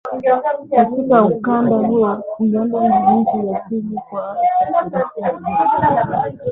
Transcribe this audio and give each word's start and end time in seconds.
Katika 0.71 1.25
ukanda 1.25 1.75
huo, 1.75 2.23
Uganda 2.39 2.79
ni 2.79 3.21
nchi 3.21 3.47
ya 3.51 3.59
pili 3.69 3.99
kwa 4.09 4.37
usafirishaj 4.87 6.33